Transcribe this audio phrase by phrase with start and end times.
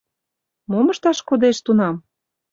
[0.69, 1.95] Мом ышташ кодеш тунам?